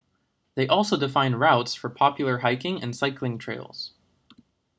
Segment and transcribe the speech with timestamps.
[0.55, 3.93] they also define routes for popular hiking and cycling trails